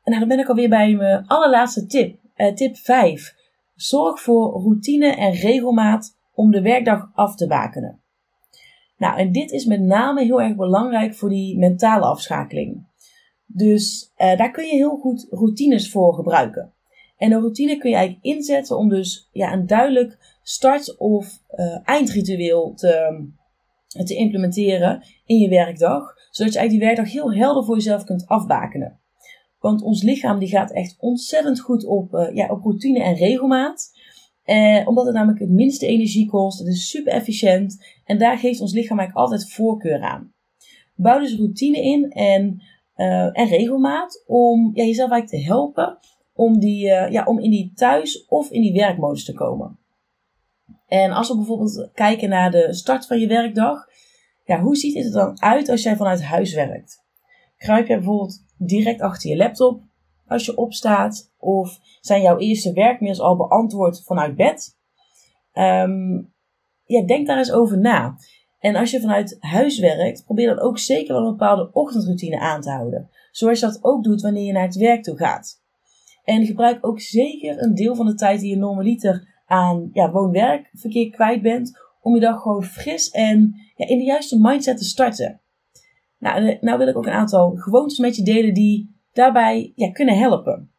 En 0.03 0.13
nou, 0.13 0.19
dan 0.19 0.29
ben 0.29 0.39
ik 0.39 0.49
alweer 0.49 0.69
bij 0.69 0.95
mijn 0.95 1.27
allerlaatste 1.27 1.87
tip. 1.87 2.19
Uh, 2.37 2.55
tip 2.55 2.77
5. 2.77 3.35
Zorg 3.75 4.23
voor 4.23 4.53
routine 4.53 5.15
en 5.15 5.33
regelmaat 5.33 6.19
om 6.35 6.51
de 6.51 6.63
werkdag 6.63 7.11
af 7.15 7.37
te 7.37 7.47
bakenen. 7.47 8.01
Nou, 8.99 9.19
en 9.19 9.33
dit 9.33 9.51
is 9.51 9.65
met 9.65 9.81
name 9.81 10.25
heel 10.25 10.43
erg 10.43 10.57
belangrijk 10.57 11.15
voor 11.15 11.29
die 11.29 11.59
mentale 11.59 12.05
afschakeling. 12.05 12.87
Dus 13.47 14.13
uh, 14.19 14.37
daar 14.37 14.51
kun 14.51 14.65
je 14.65 14.75
heel 14.75 14.97
goed 14.97 15.27
routines 15.31 15.91
voor 15.91 16.15
gebruiken. 16.15 16.73
En 17.17 17.33
een 17.33 17.41
routine 17.41 17.77
kun 17.77 17.91
je 17.91 17.97
eigenlijk 17.97 18.25
inzetten 18.25 18.77
om 18.77 18.89
dus 18.89 19.29
ja, 19.33 19.53
een 19.53 19.67
duidelijk 19.67 20.39
start- 20.43 20.99
of 20.99 21.39
uh, 21.57 21.79
eindritueel 21.85 22.75
te, 22.75 23.25
te 24.05 24.15
implementeren 24.15 25.03
in 25.25 25.39
je 25.39 25.49
werkdag. 25.49 26.15
Zodat 26.31 26.53
je 26.53 26.59
eigenlijk 26.59 26.71
die 26.71 26.81
werkdag 26.81 27.13
heel 27.13 27.35
helder 27.35 27.65
voor 27.65 27.75
jezelf 27.75 28.05
kunt 28.05 28.27
afbakenen. 28.27 29.01
Want 29.59 29.83
ons 29.83 30.03
lichaam 30.03 30.39
die 30.39 30.49
gaat 30.49 30.73
echt 30.73 30.97
ontzettend 30.99 31.61
goed 31.61 31.85
op, 31.85 32.15
uh, 32.15 32.35
ja, 32.35 32.49
op 32.49 32.63
routine 32.63 33.03
en 33.03 33.15
regelmaat. 33.15 33.91
Eh, 34.43 34.83
omdat 34.85 35.05
het 35.05 35.15
namelijk 35.15 35.41
het 35.41 35.51
minste 35.51 35.87
energie 35.87 36.29
kost. 36.29 36.59
Het 36.59 36.69
is 36.69 36.89
super 36.89 37.13
efficiënt. 37.13 37.85
En 38.05 38.19
daar 38.19 38.39
geeft 38.39 38.61
ons 38.61 38.73
lichaam 38.73 38.99
eigenlijk 38.99 39.29
altijd 39.29 39.53
voorkeur 39.53 40.01
aan. 40.01 40.35
Bouw 40.95 41.19
dus 41.19 41.37
routine 41.37 41.83
in 41.83 42.11
en 42.11 42.63
uh, 42.97 43.39
en 43.39 43.47
regelmaat 43.47 44.25
om 44.27 44.71
ja, 44.75 44.85
jezelf 44.85 45.11
eigenlijk 45.11 45.45
te 45.45 45.53
helpen 45.53 45.99
om, 46.35 46.59
die, 46.59 46.87
uh, 46.87 47.11
ja, 47.11 47.25
om 47.25 47.39
in 47.39 47.51
die 47.51 47.73
thuis- 47.75 48.27
of 48.27 48.51
in 48.51 48.61
die 48.61 48.73
werkmodus 48.73 49.25
te 49.25 49.33
komen. 49.33 49.79
En 50.87 51.13
als 51.13 51.29
we 51.29 51.37
bijvoorbeeld 51.37 51.91
kijken 51.95 52.29
naar 52.29 52.51
de 52.51 52.75
start 52.75 53.07
van 53.07 53.19
je 53.19 53.27
werkdag, 53.27 53.85
ja, 54.45 54.61
hoe 54.61 54.77
ziet 54.77 54.95
het 54.95 55.05
er 55.05 55.13
dan 55.13 55.43
uit 55.43 55.69
als 55.69 55.83
jij 55.83 55.97
vanuit 55.97 56.23
huis 56.23 56.55
werkt? 56.55 57.05
Kruip 57.57 57.87
je 57.87 57.97
bijvoorbeeld 57.97 58.45
direct 58.59 59.01
achter 59.01 59.31
je 59.31 59.37
laptop 59.37 59.83
als 60.27 60.45
je 60.45 60.57
opstaat? 60.57 61.33
Of 61.39 61.79
zijn 62.01 62.23
jouw 62.23 62.39
eerste 62.39 62.73
werkmails 62.73 63.21
al 63.21 63.37
beantwoord 63.37 64.05
vanuit 64.05 64.37
bed? 64.37 64.77
Um, 65.53 66.35
ja, 66.85 67.03
denk 67.03 67.27
daar 67.27 67.39
eens 67.39 67.53
over 67.53 67.79
na. 67.79 68.17
En 68.59 68.77
als 68.77 68.91
je 68.91 69.01
vanuit 69.01 69.37
huis 69.41 69.79
werkt, 69.79 70.25
probeer 70.25 70.47
dan 70.47 70.61
ook 70.61 70.79
zeker 70.79 71.15
wel 71.15 71.25
een 71.25 71.31
bepaalde 71.31 71.71
ochtendroutine 71.73 72.39
aan 72.39 72.61
te 72.61 72.71
houden. 72.71 73.11
Zoals 73.31 73.61
je 73.61 73.67
dat 73.67 73.85
ook 73.85 74.05
doet 74.05 74.23
wanneer 74.23 74.45
je 74.45 74.53
naar 74.53 74.67
het 74.67 74.77
werk 74.77 75.03
toe 75.03 75.17
gaat. 75.17 75.65
En 76.25 76.47
gebruik 76.47 76.87
ook 76.87 77.01
zeker 77.01 77.63
een 77.63 77.75
deel 77.75 77.95
van 77.95 78.07
de 78.07 78.15
tijd 78.15 78.41
die 78.41 78.51
je 78.51 78.57
normaliter 78.57 79.36
aan 79.47 79.91
ja, 79.93 80.11
woon-werkverkeer 80.11 81.11
kwijt 81.11 81.43
bent, 81.43 81.79
om 82.01 82.15
je 82.15 82.21
dag 82.21 82.43
gewoon 82.43 82.65
fris 82.65 83.11
en 83.11 83.55
ja, 83.75 83.87
in 83.87 83.99
de 83.99 84.05
juiste 84.05 84.39
mindset 84.41 84.79
te 84.79 84.85
starten. 84.85 85.41
Nou, 86.19 86.59
nou 86.61 86.79
wil 86.79 86.89
ik 86.89 86.97
ook 86.97 87.07
een 87.07 87.13
aantal 87.13 87.51
gewoontes 87.57 87.99
met 87.99 88.17
je 88.17 88.23
delen 88.23 88.55
die 88.55 88.97
daarbij 89.13 89.73
ja, 89.75 89.91
kunnen 89.91 90.19
helpen. 90.19 90.71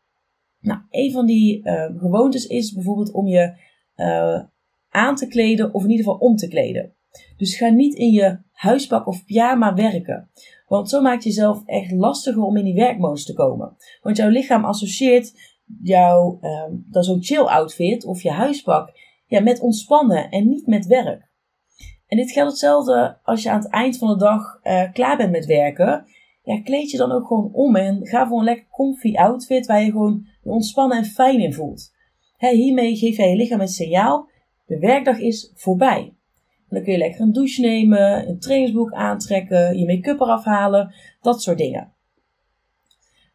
Nou, 0.60 0.80
een 0.90 1.12
van 1.12 1.26
die 1.26 1.62
uh, 1.64 1.86
gewoontes 1.98 2.46
is 2.46 2.74
bijvoorbeeld 2.74 3.12
om 3.12 3.28
je 3.28 3.54
uh, 3.96 4.44
aan 4.90 5.16
te 5.16 5.28
kleden 5.28 5.74
of 5.74 5.84
in 5.84 5.90
ieder 5.90 6.06
geval 6.06 6.20
om 6.20 6.36
te 6.36 6.48
kleden. 6.48 6.96
Dus 7.38 7.58
ga 7.58 7.70
niet 7.70 7.94
in 7.94 8.12
je 8.12 8.40
huispak 8.52 9.08
of 9.08 9.26
pyjama 9.26 9.74
werken. 9.74 10.30
Want 10.68 10.90
zo 10.90 11.02
maakt 11.02 11.24
je 11.24 11.30
jezelf 11.30 11.66
echt 11.66 11.92
lastiger 11.92 12.42
om 12.42 12.58
in 12.58 12.64
die 12.64 12.74
werkmodus 12.74 13.26
te 13.26 13.34
komen. 13.34 13.76
Want 14.02 14.18
jouw 14.18 14.30
lichaam 14.30 14.66
associeert 14.66 15.57
jouw 15.84 16.40
uh, 16.42 16.64
dan 16.92 17.04
zo'n 17.04 17.24
chill 17.24 17.44
outfit 17.44 18.06
of 18.06 18.22
je 18.22 18.32
huispak 18.32 18.92
ja, 19.26 19.40
met 19.40 19.60
ontspannen 19.60 20.30
en 20.30 20.48
niet 20.48 20.68
met 20.68 20.86
werk. 20.86 21.26
En 22.08 22.18
dit 22.18 22.32
geldt 22.32 22.50
hetzelfde 22.50 23.18
als 23.24 23.44
je 23.44 23.50
aan 23.50 23.60
het 23.60 23.72
eind 23.72 23.98
van 23.98 24.08
de 24.08 24.18
dag 24.18 24.60
uh, 24.64 24.92
klaar 24.92 25.18
bent 25.18 25.32
met 25.32 25.46
werken. 25.46 26.06
Ja, 26.44 26.62
kleed 26.62 26.92
je 26.92 26.98
dan 26.98 27.12
ook 27.12 27.28
gewoon 27.28 27.50
om 27.54 27.76
en 27.76 28.08
ga 28.08 28.28
voor 28.28 28.38
een 28.38 28.44
lekker 28.44 28.68
comfy 28.72 29.16
outfit 29.16 29.66
waar 29.66 29.84
je 29.84 29.92
gewoon 29.92 30.28
ontspannen 30.44 30.98
en 30.98 31.06
fijn 31.06 31.40
in 31.40 31.54
voelt. 31.54 31.96
He, 32.38 32.50
hiermee 32.50 32.96
geef 32.96 33.18
jij 33.18 33.30
je 33.30 33.36
lichaam 33.36 33.60
het 33.60 33.72
signaal, 33.72 34.30
de 34.66 34.80
werkdag 34.80 35.20
is 35.20 35.52
voorbij 35.56 36.18
dan 36.70 36.84
kun 36.84 36.92
je 36.92 36.98
lekker 36.98 37.22
een 37.22 37.34
douche 37.34 37.62
nemen, 37.62 38.30
een 38.30 38.40
trainingsboek 38.40 38.94
aantrekken, 38.94 39.78
je 39.78 39.86
make-up 39.86 40.20
eraf 40.20 40.44
halen, 40.44 40.94
dat 41.22 41.42
soort 41.42 41.58
dingen. 41.58 41.94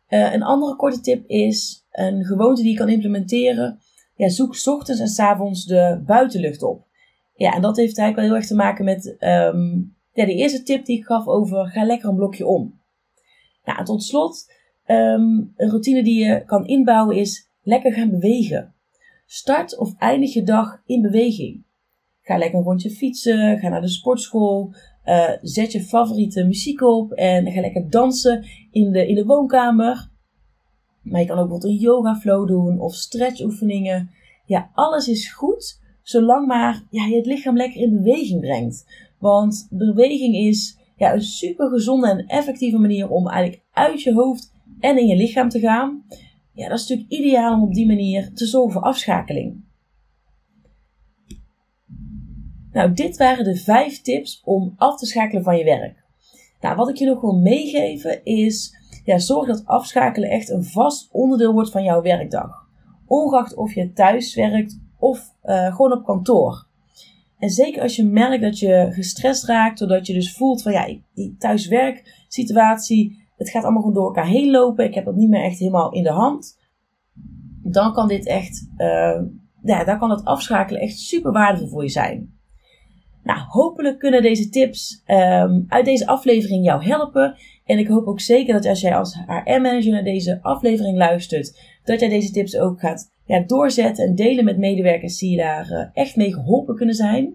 Uh, 0.09 0.33
een 0.33 0.43
andere 0.43 0.77
korte 0.77 1.01
tip 1.01 1.27
is 1.27 1.82
een 1.93 2.25
gewoonte 2.25 2.63
die 2.63 2.71
je 2.71 2.77
kan 2.77 2.89
implementeren. 2.89 3.79
Ja, 4.17 4.29
zoek 4.29 4.57
ochtends 4.65 5.01
en 5.01 5.09
s 5.09 5.19
avonds 5.19 5.65
de 5.65 6.03
buitenlucht 6.07 6.63
op. 6.63 6.87
Ja, 7.35 7.53
en 7.53 7.63
dat 7.63 7.77
heeft 7.77 7.99
eigenlijk 7.99 8.17
wel 8.17 8.25
heel 8.25 8.35
erg 8.35 8.47
te 8.47 8.55
maken 8.55 8.85
met 8.85 9.17
ja, 10.13 10.25
de 10.25 10.35
eerste 10.35 10.63
tip 10.63 10.85
die 10.85 10.99
ik 10.99 11.05
gaf 11.05 11.27
over 11.27 11.67
ga 11.67 11.85
lekker 11.85 12.09
een 12.09 12.17
blokje 12.17 12.47
om. 12.47 12.81
Nou, 13.65 13.85
tot 13.85 14.03
slot, 14.03 14.53
um, 14.87 15.53
een 15.57 15.69
routine 15.69 16.03
die 16.03 16.25
je 16.25 16.45
kan 16.45 16.67
inbouwen 16.67 17.17
is 17.17 17.51
lekker 17.63 17.93
gaan 17.93 18.11
bewegen. 18.11 18.75
Start 19.27 19.79
of 19.79 19.95
eindig 19.99 20.33
je 20.33 20.43
dag 20.43 20.83
in 20.87 21.03
beweging. 21.03 21.65
Ga 22.23 22.39
lekker 22.39 22.59
een 22.59 22.65
rondje 22.65 22.91
fietsen. 22.91 23.59
Ga 23.59 23.69
naar 23.69 23.81
de 23.81 23.89
sportschool. 23.89 24.75
Uh, 25.05 25.31
zet 25.43 25.73
je 25.73 25.81
favoriete 25.81 26.45
muziek 26.45 26.81
op. 26.81 27.13
En 27.13 27.53
ga 27.53 27.61
lekker 27.61 27.91
dansen 27.91 28.47
in 28.71 28.93
de, 28.93 29.07
in 29.07 29.15
de 29.15 29.25
woonkamer. 29.25 30.11
Maar 31.03 31.21
je 31.21 31.27
kan 31.27 31.39
ook 31.39 31.49
bijvoorbeeld 31.49 31.73
een 31.73 31.79
yoga 31.79 32.15
flow 32.15 32.49
doen. 32.49 32.81
Of 32.81 32.95
stretchoefeningen. 32.95 34.11
Ja, 34.47 34.71
alles 34.75 35.09
is 35.09 35.33
goed. 35.33 35.81
Zolang 36.03 36.47
maar 36.47 36.83
ja, 36.91 37.07
je 37.07 37.17
het 37.17 37.27
lichaam 37.27 37.57
lekker 37.57 37.81
in 37.81 38.03
beweging 38.03 38.41
brengt. 38.41 38.87
Want 39.19 39.67
beweging 39.71 40.35
is 40.37 40.79
ja, 40.97 41.15
een 41.15 41.23
super 41.23 41.69
gezonde 41.69 42.11
en 42.11 42.27
effectieve 42.27 42.79
manier 42.79 43.11
om 43.11 43.29
eigenlijk 43.29 43.63
uit 43.73 44.03
je 44.03 44.13
hoofd 44.13 44.53
en 44.81 44.99
in 44.99 45.07
je 45.07 45.17
lichaam 45.17 45.49
te 45.49 45.61
gaan. 45.61 46.05
Ja, 46.55 46.69
dat 46.69 46.79
is 46.79 46.89
natuurlijk 46.89 47.11
ideaal 47.11 47.55
om 47.55 47.63
op 47.63 47.75
die 47.75 47.87
manier 47.87 48.33
te 48.35 48.47
zorgen 48.47 48.73
voor 48.73 48.83
afschakeling. 48.83 49.65
Nou, 52.73 52.93
dit 52.93 53.17
waren 53.17 53.45
de 53.45 53.57
vijf 53.57 54.01
tips 54.01 54.41
om 54.45 54.75
af 54.77 54.99
te 54.99 55.07
schakelen 55.07 55.43
van 55.43 55.57
je 55.57 55.65
werk. 55.65 56.05
Nou, 56.61 56.77
wat 56.77 56.89
ik 56.89 56.97
je 56.97 57.07
nog 57.07 57.21
wil 57.21 57.39
meegeven 57.39 58.25
is, 58.25 58.77
ja, 59.05 59.19
zorg 59.19 59.47
dat 59.47 59.67
afschakelen 59.67 60.31
echt 60.31 60.51
een 60.51 60.65
vast 60.65 61.09
onderdeel 61.13 61.53
wordt 61.53 61.71
van 61.71 61.83
jouw 61.83 62.03
werkdag. 62.03 62.69
Ongeacht 63.07 63.55
of 63.55 63.75
je 63.75 63.93
thuis 63.93 64.35
werkt 64.35 64.81
of 64.99 65.35
uh, 65.45 65.75
gewoon 65.75 65.93
op 65.93 66.05
kantoor. 66.05 66.67
En 67.39 67.51
zeker 67.51 67.83
als 67.83 67.97
je 67.97 68.05
merkt 68.05 68.43
dat 68.43 68.59
je 68.59 68.89
gestrest 68.91 69.45
raakt, 69.45 69.79
doordat 69.79 70.07
je 70.07 70.13
dus 70.13 70.37
voelt 70.37 70.63
van 70.63 70.73
ja, 70.73 70.97
die 71.15 71.37
thuiswerksituatie, 71.39 73.27
het 73.37 73.51
gaat 73.51 73.63
allemaal 73.63 73.81
gewoon 73.81 73.97
door 73.97 74.07
elkaar 74.07 74.27
heen 74.27 74.51
lopen, 74.51 74.85
ik 74.85 74.95
heb 74.95 75.05
dat 75.05 75.17
niet 75.17 75.29
meer 75.29 75.45
echt 75.45 75.59
helemaal 75.59 75.93
in 75.93 76.03
de 76.03 76.11
hand. 76.11 76.61
Dan 77.63 77.93
kan 77.93 78.09
dit 78.09 78.27
echt, 78.27 78.71
uh, 78.77 79.21
ja, 79.63 79.85
dan 79.85 79.99
kan 79.99 80.11
het 80.11 80.25
afschakelen 80.25 80.81
echt 80.81 80.99
super 80.99 81.33
waardevol 81.33 81.69
voor 81.69 81.83
je 81.83 81.89
zijn. 81.89 82.41
Nou, 83.23 83.41
hopelijk 83.49 83.99
kunnen 83.99 84.23
deze 84.23 84.49
tips 84.49 85.03
um, 85.07 85.65
uit 85.69 85.85
deze 85.85 86.07
aflevering 86.07 86.65
jou 86.65 86.85
helpen. 86.85 87.37
En 87.65 87.79
ik 87.79 87.87
hoop 87.87 88.07
ook 88.07 88.21
zeker 88.21 88.55
dat 88.55 88.67
als 88.67 88.81
jij 88.81 88.97
als 88.97 89.15
HR-manager 89.27 89.93
naar 89.93 90.05
deze 90.05 90.39
aflevering 90.43 90.97
luistert, 90.97 91.61
dat 91.85 92.01
jij 92.01 92.09
deze 92.09 92.31
tips 92.33 92.57
ook 92.57 92.81
gaat 92.81 93.11
ja, 93.25 93.41
doorzetten 93.41 94.05
en 94.07 94.15
delen 94.15 94.45
met 94.45 94.59
medewerkers 94.59 95.19
die 95.19 95.37
daar 95.37 95.71
uh, 95.71 95.87
echt 95.93 96.17
mee 96.17 96.33
geholpen 96.33 96.77
kunnen 96.77 96.95
zijn. 96.95 97.35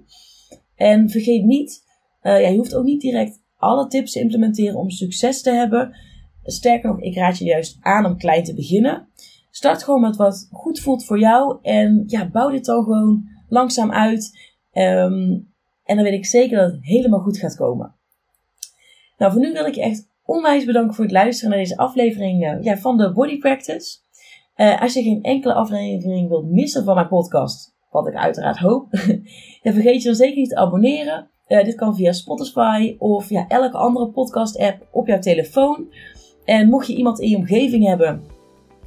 En 0.75 1.09
vergeet 1.09 1.43
niet, 1.43 1.83
uh, 2.23 2.41
ja, 2.41 2.47
je 2.47 2.57
hoeft 2.57 2.75
ook 2.75 2.85
niet 2.85 3.01
direct 3.01 3.41
alle 3.57 3.87
tips 3.87 4.11
te 4.11 4.19
implementeren 4.19 4.79
om 4.79 4.89
succes 4.89 5.41
te 5.41 5.51
hebben. 5.51 5.95
Sterker 6.43 6.89
nog, 6.89 7.01
ik 7.01 7.15
raad 7.15 7.37
je 7.37 7.45
juist 7.45 7.77
aan 7.81 8.05
om 8.05 8.17
klein 8.17 8.43
te 8.43 8.53
beginnen. 8.53 9.07
Start 9.51 9.83
gewoon 9.83 10.01
met 10.01 10.15
wat 10.15 10.47
goed 10.51 10.79
voelt 10.79 11.05
voor 11.05 11.19
jou 11.19 11.57
en 11.61 12.03
ja, 12.05 12.29
bouw 12.29 12.49
dit 12.49 12.65
dan 12.65 12.83
gewoon 12.83 13.23
langzaam 13.49 13.91
uit. 13.91 14.39
Um, 14.73 15.55
en 15.83 15.95
dan 15.95 16.03
weet 16.03 16.13
ik 16.13 16.25
zeker 16.25 16.57
dat 16.57 16.71
het 16.71 16.85
helemaal 16.85 17.19
goed 17.19 17.37
gaat 17.37 17.55
komen. 17.55 17.95
Nou, 19.17 19.31
voor 19.31 19.41
nu 19.41 19.51
wil 19.51 19.65
ik 19.65 19.75
je 19.75 19.81
echt 19.81 20.06
onwijs 20.27 20.65
bedanken 20.65 20.95
voor 20.95 21.03
het 21.03 21.13
luisteren 21.13 21.49
naar 21.49 21.59
deze 21.59 21.77
aflevering 21.77 22.43
uh, 22.43 22.63
ja, 22.63 22.77
van 22.77 22.97
de 22.97 23.11
Body 23.11 23.37
Practice. 23.37 23.97
Uh, 24.55 24.81
als 24.81 24.93
je 24.93 25.03
geen 25.03 25.23
enkele 25.23 25.53
aflevering 25.53 26.29
wilt 26.29 26.49
missen 26.49 26.83
van 26.83 26.95
mijn 26.95 27.07
podcast, 27.07 27.75
wat 27.89 28.07
ik 28.07 28.15
uiteraard 28.15 28.57
hoop. 28.57 28.87
en 29.61 29.73
vergeet 29.73 30.01
je 30.01 30.07
dan 30.07 30.15
zeker 30.15 30.37
niet 30.37 30.49
te 30.49 30.55
abonneren. 30.55 31.29
Uh, 31.47 31.63
dit 31.63 31.75
kan 31.75 31.95
via 31.95 32.11
Spotify 32.11 32.95
of 32.97 33.29
ja, 33.29 33.47
elke 33.47 33.77
andere 33.77 34.09
podcast 34.09 34.59
app 34.59 34.87
op 34.91 35.07
jouw 35.07 35.19
telefoon. 35.19 35.93
En 36.45 36.69
mocht 36.69 36.87
je 36.87 36.95
iemand 36.95 37.19
in 37.19 37.29
je 37.29 37.37
omgeving 37.37 37.85
hebben 37.85 38.23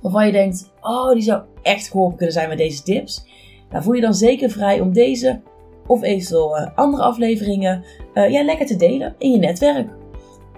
waarvan 0.00 0.26
je 0.26 0.32
denkt, 0.32 0.72
oh 0.80 1.12
die 1.12 1.22
zou 1.22 1.42
echt 1.62 1.88
geholpen 1.88 2.16
kunnen 2.16 2.34
zijn 2.34 2.48
met 2.48 2.58
deze 2.58 2.82
tips. 2.82 3.24
Nou, 3.70 3.82
voel 3.82 3.94
je 3.94 4.00
dan 4.00 4.14
zeker 4.14 4.50
vrij 4.50 4.80
om 4.80 4.92
deze 4.92 5.40
of 5.86 6.02
eventueel 6.02 6.56
andere 6.56 7.02
afleveringen 7.02 7.84
ja, 8.14 8.44
lekker 8.44 8.66
te 8.66 8.76
delen 8.76 9.14
in 9.18 9.30
je 9.30 9.38
netwerk. 9.38 9.99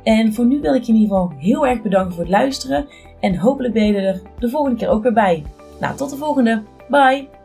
En 0.02 0.32
voor 0.32 0.44
nu 0.44 0.60
wil 0.60 0.74
ik 0.74 0.82
je 0.82 0.92
in 0.92 0.98
ieder 0.98 1.16
geval 1.16 1.32
heel 1.38 1.66
erg 1.66 1.82
bedanken 1.82 2.12
voor 2.12 2.22
het 2.22 2.32
luisteren. 2.32 2.86
En 3.20 3.36
hopelijk 3.36 3.74
ben 3.74 3.86
je 3.86 3.94
er 3.94 4.20
de 4.38 4.48
volgende 4.48 4.78
keer 4.78 4.88
ook 4.88 5.02
weer 5.02 5.12
bij. 5.12 5.44
Nou, 5.80 5.96
tot 5.96 6.10
de 6.10 6.16
volgende. 6.16 6.62
Bye! 6.88 7.41